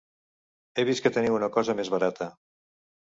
He 0.75 0.85
vist 0.89 1.03
que 1.07 1.11
teniu 1.17 1.37
una 1.39 1.49
cosa 1.57 1.75
més 1.81 1.91
barata. 1.97 2.29